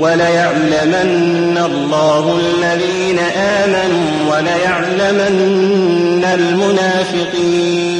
وليعلمن 0.00 1.58
الله 1.66 2.40
الذين 2.40 3.18
آمنوا 3.36 4.10
وليعلمن 4.30 6.24
المنافقين. 6.34 7.94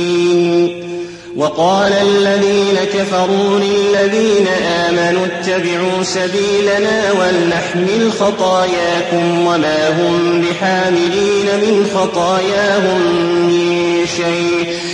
وقال 1.37 1.93
الذين 1.93 2.77
كفروا 2.95 3.59
للذين 3.59 4.47
آمنوا 4.89 5.27
اتبعوا 5.27 6.03
سبيلنا 6.03 7.13
ولنحمل 7.13 8.13
خطاياكم 8.13 9.47
وما 9.47 9.89
هم 9.89 10.43
بحاملين 10.43 11.47
من 11.63 11.91
خطاياهم 11.95 13.01
من 13.49 14.07
شيء. 14.17 14.94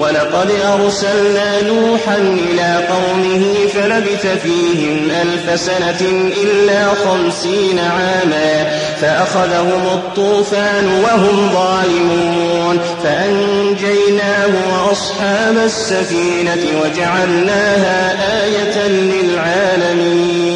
ولقد 0.00 0.50
أرسلنا 0.50 1.62
نوحا 1.62 2.16
إلى 2.16 2.86
قومه 2.88 3.42
فلبث 3.74 4.26
فيهم 4.42 5.10
ألف 5.10 5.60
سنة 5.60 6.00
إلا 6.42 6.88
خمسين 6.94 7.78
عاما 7.78 8.78
فأخذهم 9.00 9.82
الطوفان 9.94 11.02
وهم 11.04 11.50
ظالمون 11.52 12.80
فأنجيناه 13.04 14.48
وأصحاب 14.72 15.56
السفينة 15.64 16.66
وجعلناها 16.84 18.12
آية 18.44 18.88
للعالمين 18.88 20.50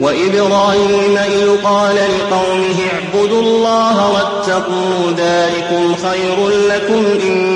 وإبراهيم 0.00 1.18
إذ 1.18 1.48
قال 1.64 1.94
لقومه 1.94 2.78
اعبدوا 2.92 3.42
الله 3.42 4.10
واتقوا 4.10 5.12
ذلكم 5.18 5.94
خير 5.94 6.48
لكم 6.48 7.04
إن 7.22 7.55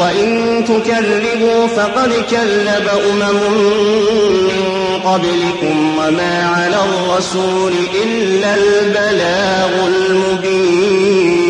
وإن 0.00 0.64
تكذبوا 0.64 1.66
فقد 1.66 2.12
كذب 2.30 2.88
أمم 3.10 3.40
من 4.42 5.00
قبلكم 5.04 5.98
وما 5.98 6.50
على 6.56 6.76
الرسول 6.76 7.72
إلا 8.04 8.54
البلاغ 8.54 9.86
المبين. 9.86 11.49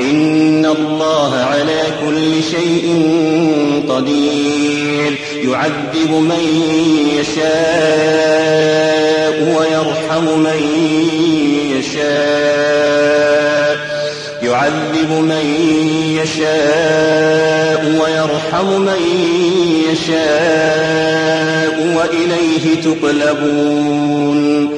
إن 0.00 0.66
الله 0.66 1.34
على 1.36 1.82
كل 2.06 2.42
شيء 2.42 3.02
قدير. 3.88 5.18
يعذب 5.44 6.10
من 6.10 6.62
يشاء 7.20 8.28
ويرحم 9.58 10.24
من 10.38 10.60
يشاء. 11.78 12.18
يعذب 14.42 15.10
من 15.10 15.46
يشاء 16.22 17.82
ويرحم 18.02 18.80
من 18.80 19.02
يشاء 19.92 21.76
وإليه 21.96 22.64
تقلبون. 22.80 24.77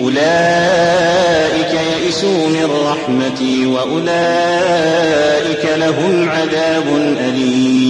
أولئك 0.00 1.72
يئسوا 1.96 2.48
من 2.48 2.70
رحمتي 2.86 3.66
وأولئك 3.66 4.04
لهم 5.76 6.28
عذاب 6.28 6.86
أليم. 7.20 7.85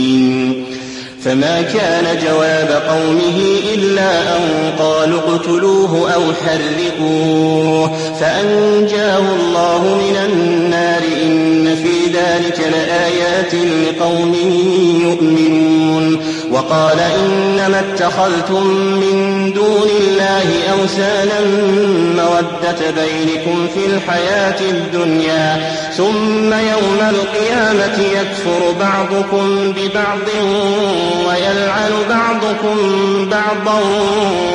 فما 1.26 1.62
كان 1.62 2.18
جواب 2.18 2.82
قومه 2.88 3.58
إلا 3.74 4.36
أن 4.36 4.72
قالوا 4.78 5.20
اقتلوه 5.20 6.14
أو 6.14 6.22
حرقوه 6.32 7.90
فأنجاه 8.20 9.18
الله 9.18 9.82
من 9.82 10.16
النار 10.24 11.02
إن 11.22 11.76
في 11.76 12.06
ذلك 12.06 12.60
لآيات 12.72 13.54
لقوم 13.54 14.34
يؤمنون 15.02 16.20
وقال 16.50 16.98
إنما 17.00 17.80
اتخذتم 17.80 18.66
من 18.76 19.52
دون 19.52 19.88
الله 20.00 20.44
أوثانا 20.72 21.40
مودة 22.16 22.90
بينكم 22.90 23.68
في 23.74 23.86
الحياة 23.86 24.60
الدنيا 24.60 25.72
ثم 25.96 26.52
يوم 26.52 27.10
القيامة 27.10 27.98
يكفر 28.12 28.72
بعضكم 28.80 29.72
ببعض 29.72 30.18
ويلعن 31.28 31.92
بعضكم 32.10 32.76
بعضا 33.30 33.80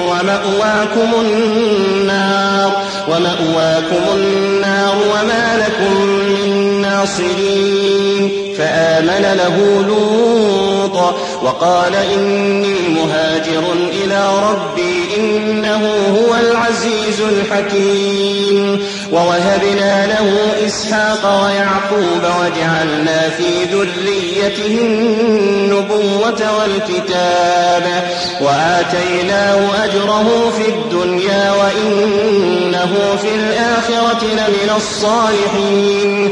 ومأواكم 0.09 1.21
النار 1.21 2.71
ومأواكم 3.07 4.03
النار 4.15 4.95
وما 5.11 5.57
لكم 5.67 6.01
من 6.05 6.81
ناصرين 6.81 8.31
فآمن 8.57 9.37
له 9.37 9.85
لوط 9.87 11.15
وقال 11.43 11.95
إني 11.95 12.75
مهاجر 12.89 13.63
إلى 13.91 14.29
ربي 14.49 15.00
إنه 15.17 15.91
هو 16.17 16.35
العزيز 16.35 17.21
الحكيم. 17.21 18.85
ووهبنا 19.11 20.07
له 20.07 20.53
إسحاق 20.65 21.43
ويعقوب 21.43 22.23
وجعلنا 22.41 23.29
في 23.29 23.63
ذريته 23.63 24.77
النبوة 24.81 26.41
والكتاب. 26.59 28.09
وآتيناه 28.41 29.83
أجره 29.83 30.53
في 30.57 30.69
الدنيا 30.69 31.51
وإنه 31.51 33.17
في 33.21 33.35
الآخرة 33.35 34.23
لمن 34.23 34.71
الصالحين. 34.75 36.31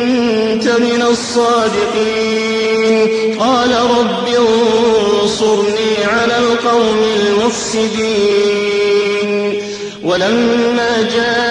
من 0.79 1.01
الصادقين. 1.01 3.09
قال 3.39 3.75
رب 3.75 4.27
انصرني 4.27 6.03
على 6.03 6.37
القوم 6.37 7.03
المفسدين. 7.19 8.71
ولما 10.03 11.09
جاءت 11.15 11.50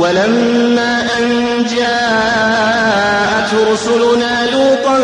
ولما 0.00 1.06
أن 1.18 1.64
جاءت 1.76 3.50
رسلنا 3.72 4.50
لوطا 4.50 4.98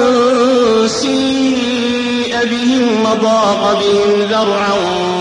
سيء 0.87 2.37
بهم 2.45 3.01
وضاق 3.03 3.81
بهم 3.81 4.23
ذرعا 4.31 4.75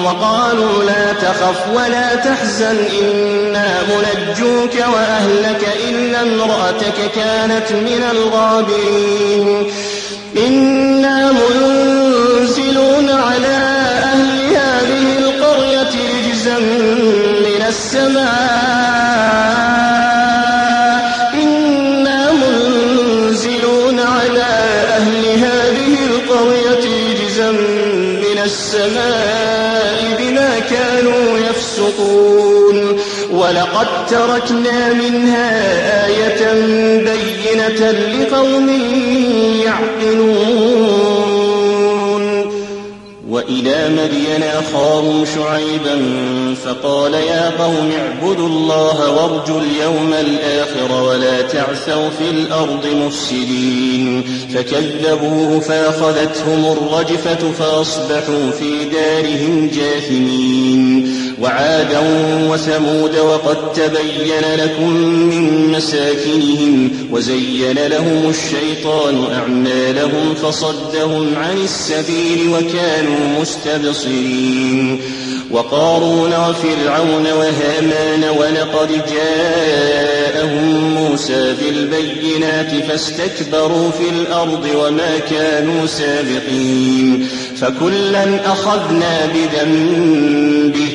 وقالوا 0.06 0.83
لا 0.83 1.13
تخف 1.13 1.60
ولا 1.75 2.16
تحزن 2.16 2.77
إنا 3.01 3.68
منجوك 3.83 4.75
وأهلك 4.94 5.63
إلا 5.89 6.22
امرأتك 6.22 7.12
كانت 7.16 7.72
من 7.72 8.04
الغابرين. 8.12 9.72
إنا 10.48 11.31
منزلون 11.31 13.10
على 13.10 13.57
أهل 14.04 14.56
هذه 14.56 15.18
القرية 15.18 15.94
رجزا 16.16 16.57
من 17.39 17.66
السماء. 17.68 18.94
يفسقون 31.85 32.99
ولقد 33.31 33.87
تركنا 34.09 34.93
منها 34.93 36.05
آية 36.07 36.53
بينة 36.97 37.91
لقوم 37.91 38.69
يعقلون. 39.65 41.05
وإلى 43.29 43.89
مدين 43.89 44.43
أخاهم 44.43 45.25
شعيبا 45.36 45.95
فقال 46.65 47.13
يا 47.13 47.50
قوم 47.60 47.91
اعبدوا 47.91 48.48
الله 48.48 49.12
وارجوا 49.12 49.62
اليوم 49.62 50.13
الآخر 50.13 51.03
ولا 51.03 51.41
تعثوا 51.41 52.10
في 52.10 52.29
الأرض 52.31 52.88
مفسدين. 53.05 54.24
فكذبوه 54.53 55.60
فأخذتهم 55.60 56.65
الرجفة 56.65 57.51
فأصبحوا 57.60 58.51
في 58.60 58.86
دارهم 58.93 59.71
جاثمين. 59.74 61.14
وعادا 61.42 62.00
وثمود 62.50 63.18
وقد 63.18 63.74
تبين 63.74 64.56
لكم 64.58 64.89
من 65.06 65.72
مساكنهم 65.72 66.89
وزين 67.12 67.77
لهم 67.88 68.30
الشيطان 68.30 69.24
أعمالهم 69.34 70.36
فصدهم 70.36 71.36
عن 71.36 71.58
السبيل 71.58 72.50
وكانوا 72.50 73.42
مستبصرين 73.42 75.01
وقارون 75.51 76.34
وفرعون 76.34 77.25
وهامان 77.25 78.24
ولقد 78.39 78.89
جاءهم 79.13 80.94
موسى 80.94 81.56
بالبينات 81.62 82.72
فاستكبروا 82.89 83.92
في 83.92 84.10
الأرض 84.10 84.68
وما 84.75 85.18
كانوا 85.32 85.86
سابقين 85.86 87.27
فكلا 87.58 88.51
أخذنا 88.51 89.30
بذنبه 89.34 90.94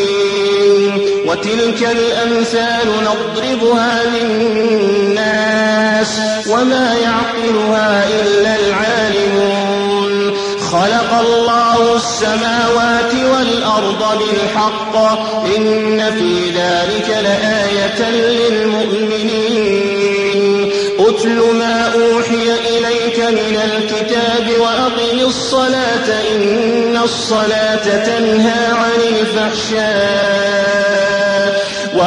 وتلك 1.31 1.81
الأمثال 1.91 2.87
نضربها 2.87 4.03
للناس 4.05 5.41
وما 6.49 6.95
يعقلها 7.03 8.09
إلا 8.09 8.55
العالمون. 8.55 10.37
خلق 10.71 11.11
الله 11.19 11.95
السماوات 11.95 13.13
والأرض 13.13 14.19
بالحق. 14.19 14.95
إن 15.57 16.11
في 16.19 16.49
ذلك 16.49 17.09
لآية 17.23 18.09
للمؤمنين. 18.09 19.51
أتل 20.99 21.39
ما 21.59 21.93
أوحي 21.93 22.47
إليك 22.69 23.19
من 23.19 23.55
الكتاب 23.63 24.45
وأقم 24.59 25.19
الصلاة. 25.27 26.07
إن 26.35 26.99
الصلاة 27.03 27.85
تنهى 28.05 28.65
عن 28.71 28.99
الفحشاء. 29.09 30.80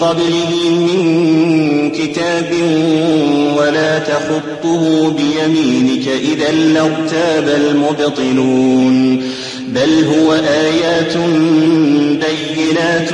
قبله 0.00 0.70
من 0.70 1.90
كتاب 1.90 2.52
ولا 3.58 3.98
تخطه 3.98 5.10
بيمينك 5.10 6.08
إذا 6.08 6.52
لارتاب 6.52 7.48
المبطلون. 7.48 9.22
بل 9.68 10.04
هو 10.04 10.32
آيات 10.32 11.16
بينات 12.26 13.10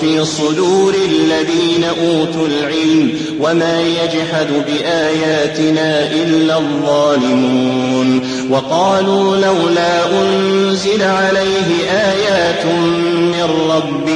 في 0.00 0.24
صدور 0.24 0.94
الذين 0.94 1.84
أوتوا 1.84 2.46
العلم 2.46 3.12
وما 3.40 3.80
يجحد 3.80 4.46
بآياتنا 4.66 6.12
إلا 6.12 6.58
الظالمون. 6.58 8.20
وقالوا 8.50 9.36
لولا 9.36 10.22
أنزل 10.22 11.02
عليه 11.02 11.90
آيات 11.90 12.66
من 13.14 13.48
ربه 13.70 14.11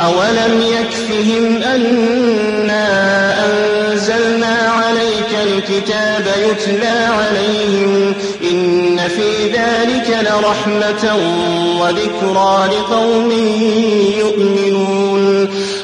أولم 0.00 0.62
يكفهم 0.62 1.62
أنا 1.62 3.34
أنزلنا 3.46 4.56
عليك 4.56 5.30
الكتاب 5.46 6.26
يتلى 6.50 7.08
عليهم 7.08 8.14
إن 8.50 8.98
في 9.08 9.48
ذلك 9.52 10.18
لرحمة 10.22 11.16
وذكرى 11.80 12.68
لقوم 12.76 13.30
يؤمنون 14.18 15.48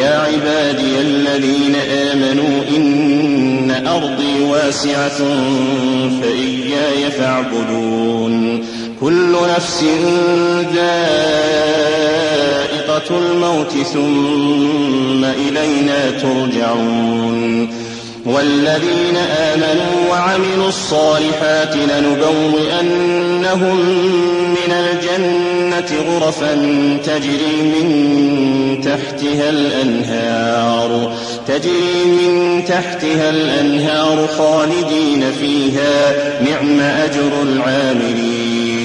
يا 0.00 0.18
عبادي 0.18 1.00
الذين 1.00 1.74
آمنوا 1.74 2.62
إن 2.76 3.86
أرضي 3.86 4.44
واسعة 4.44 5.18
فإياي 6.22 7.10
فاعبدون. 7.18 8.64
كل 9.00 9.36
نفس 9.56 9.84
ذائقة 10.74 11.90
الموت 13.10 13.72
ثم 13.92 15.24
إلينا 15.24 16.10
ترجعون. 16.10 17.70
والذين 18.26 19.16
آمنوا 19.16 20.10
وعملوا 20.10 20.68
الصالحات 20.68 21.76
لنبوئنهم 21.76 23.78
من 24.66 24.72
الجنة 24.72 26.00
غرفا 26.10 26.54
تجري 27.04 27.62
من 27.62 28.80
تحتها 28.84 29.50
الأنهار 29.50 31.12
تجري 31.48 32.04
من 32.04 32.64
تحتها 32.64 33.30
الأنهار 33.30 34.26
خالدين 34.26 35.24
فيها 35.40 36.12
نعم 36.40 36.80
أجر 36.80 37.42
العاملين. 37.42 38.49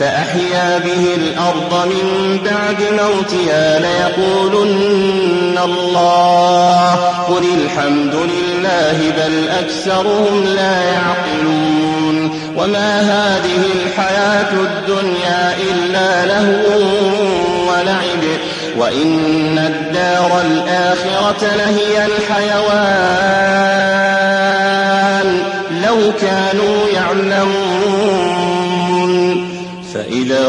فأحيا 0.00 0.78
به 0.78 1.14
الأرض 1.14 1.86
من 1.86 2.38
بعد 2.44 2.82
موتها 2.92 3.78
ليقولن 3.78 5.58
الله 5.64 6.94
قل 7.28 7.44
الحمد 7.64 8.14
لله 8.14 9.10
بل 9.16 9.48
أكثرهم 9.48 10.44
لا 10.44 10.82
يعقلون 10.82 12.40
وما 12.56 13.00
هذه 13.00 13.64
الحياة 13.84 14.52
الدنيا 14.52 15.54
إلا 15.70 16.26
له 16.26 16.62
ولعب 17.68 18.24
وإن 18.76 19.58
الدار 19.58 20.40
الآخرة 20.40 21.42
لهي 21.56 22.06
الحيوان 22.06 23.10
لو 25.84 25.98
كانوا 26.20 26.88
يعلمون 26.94 28.39
فإذا 30.10 30.48